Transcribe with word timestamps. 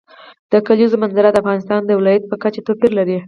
د 0.51 0.53
کلیزو 0.67 0.95
منظره 1.03 1.29
د 1.31 1.37
افغانستان 1.41 1.81
د 1.85 1.91
ولایاتو 1.99 2.31
په 2.31 2.37
کچه 2.43 2.61
توپیر 2.67 2.91
لري. 2.99 3.17